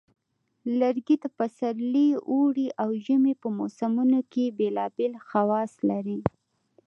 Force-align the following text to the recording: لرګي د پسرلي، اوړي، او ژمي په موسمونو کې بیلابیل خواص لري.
لرګي 0.79 1.15
د 1.23 1.25
پسرلي، 1.37 2.09
اوړي، 2.31 2.67
او 2.81 2.89
ژمي 3.05 3.33
په 3.41 3.47
موسمونو 3.57 4.19
کې 4.31 4.55
بیلابیل 4.57 5.13
خواص 5.27 5.71
لري. 5.89 6.19